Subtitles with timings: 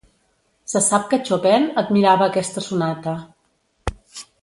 [0.71, 3.15] Se sap que Chopin admirava aquesta sonata.